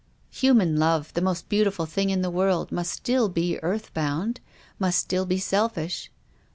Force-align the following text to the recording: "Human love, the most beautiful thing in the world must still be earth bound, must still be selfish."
"Human 0.41 0.77
love, 0.77 1.13
the 1.13 1.21
most 1.21 1.47
beautiful 1.47 1.85
thing 1.85 2.09
in 2.09 2.23
the 2.23 2.31
world 2.31 2.71
must 2.71 2.91
still 2.91 3.29
be 3.29 3.59
earth 3.61 3.93
bound, 3.93 4.39
must 4.79 4.97
still 4.97 5.27
be 5.27 5.37
selfish." 5.37 6.09